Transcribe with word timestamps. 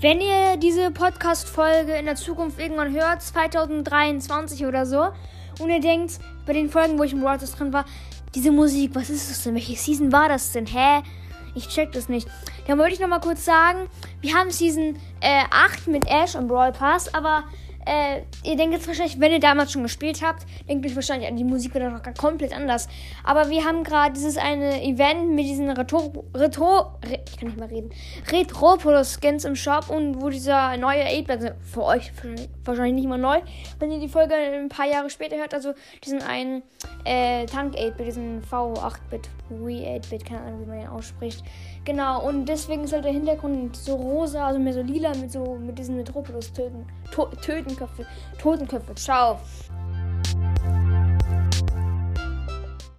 wenn 0.00 0.20
ihr 0.20 0.56
diese 0.56 0.90
Podcast-Folge 0.90 1.92
in 1.92 2.06
der 2.06 2.16
Zukunft 2.16 2.58
irgendwann 2.58 2.94
hört, 2.94 3.22
2023 3.22 4.64
oder 4.64 4.86
so, 4.86 5.08
und 5.58 5.68
ihr 5.68 5.80
denkt, 5.80 6.18
bei 6.46 6.54
den 6.54 6.70
Folgen, 6.70 6.98
wo 6.98 7.02
ich 7.02 7.12
im 7.12 7.20
World 7.20 7.42
drin 7.58 7.72
war, 7.72 7.84
diese 8.34 8.50
Musik, 8.50 8.94
was 8.94 9.10
ist 9.10 9.30
das 9.30 9.44
denn? 9.44 9.54
Welche 9.54 9.76
Season 9.76 10.10
war 10.10 10.28
das 10.30 10.52
denn? 10.52 10.64
Hä? 10.64 11.02
Ich 11.54 11.68
check 11.68 11.92
das 11.92 12.08
nicht. 12.08 12.28
Dann 12.66 12.78
wollte 12.78 12.94
ich 12.94 13.00
nochmal 13.00 13.20
kurz 13.20 13.44
sagen, 13.44 13.88
wir 14.22 14.34
haben 14.34 14.50
Season 14.50 14.96
äh, 15.20 15.42
8 15.50 15.88
mit 15.88 16.06
Ash 16.08 16.34
und 16.34 16.48
Brawl 16.48 16.72
Pass, 16.72 17.12
aber 17.12 17.44
äh, 17.86 18.22
ihr 18.44 18.56
denkt 18.56 18.74
jetzt 18.74 18.86
wahrscheinlich, 18.86 19.18
wenn 19.20 19.32
ihr 19.32 19.40
damals 19.40 19.72
schon 19.72 19.82
gespielt 19.82 20.20
habt, 20.22 20.44
denkt 20.68 20.86
euch 20.86 20.94
wahrscheinlich 20.94 21.28
an 21.28 21.36
die 21.36 21.44
Musik 21.44 21.74
wieder 21.74 21.90
noch 21.90 22.02
komplett 22.18 22.54
anders. 22.54 22.88
Aber 23.24 23.48
wir 23.50 23.64
haben 23.64 23.84
gerade 23.84 24.12
dieses 24.12 24.36
eine 24.36 24.82
Event 24.82 25.30
mit 25.30 25.44
diesen 25.44 25.70
Retro, 25.70 26.24
Retro, 26.34 26.92
Re, 27.04 27.20
ich 27.26 27.38
kann 27.38 27.48
nicht 27.48 27.58
mal 27.58 27.68
reden, 27.68 27.90
Retropolis-Skins 28.30 29.44
im 29.44 29.56
Shop 29.56 29.88
und 29.88 30.20
wo 30.20 30.28
dieser 30.28 30.76
neue 30.76 31.04
8-Bit, 31.04 31.30
also 31.30 31.48
für 31.62 31.84
euch 31.84 32.12
wahrscheinlich 32.64 32.94
nicht 32.94 33.08
mal 33.08 33.18
neu, 33.18 33.40
wenn 33.78 33.90
ihr 33.90 34.00
die 34.00 34.08
Folge 34.08 34.34
ein 34.34 34.68
paar 34.68 34.86
Jahre 34.86 35.10
später 35.10 35.36
hört, 35.36 35.54
also 35.54 35.72
diesen 36.04 36.22
einen 36.22 36.62
äh, 37.04 37.46
Tank 37.46 37.74
8-Bit, 37.74 38.06
diesen 38.06 38.42
V8-Bit, 38.42 39.28
Wii 39.48 40.00
8-Bit, 40.00 40.24
keine 40.26 40.42
Ahnung, 40.42 40.62
wie 40.62 40.66
man 40.66 40.80
ihn 40.80 40.86
ausspricht. 40.86 41.42
Genau, 41.84 42.26
und 42.26 42.44
deswegen 42.44 42.86
halt 42.90 43.04
der 43.04 43.12
Hintergrund 43.12 43.74
so 43.74 43.94
rosa, 43.94 44.46
also 44.46 44.60
mehr 44.60 44.74
so 44.74 44.82
lila 44.82 45.14
mit 45.14 45.32
so 45.32 45.56
mit 45.56 45.78
diesen 45.78 45.96
Metropolis-Töten, 45.96 46.86
to 47.10 47.26
Tötenköpfe, 47.70 48.06
Totenköpfe. 48.42 48.94
Ciao. 48.94 49.38